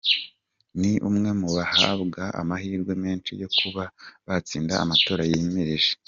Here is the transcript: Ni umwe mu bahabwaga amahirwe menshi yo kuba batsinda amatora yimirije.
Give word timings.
Ni 0.79 0.91
umwe 1.07 1.29
mu 1.39 1.47
bahabwaga 1.55 2.23
amahirwe 2.41 2.93
menshi 3.03 3.31
yo 3.41 3.47
kuba 3.57 3.83
batsinda 4.27 4.73
amatora 4.83 5.23
yimirije. 5.31 5.91